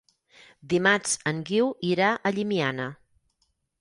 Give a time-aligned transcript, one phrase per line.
[0.73, 2.89] Dimarts en Guiu irà a Llimiana.